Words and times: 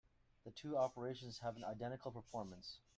The 0.45 0.51
two 0.51 0.77
operations 0.79 1.37
have 1.43 1.57
an 1.57 1.63
identical 1.63 2.09
performance. 2.11 2.79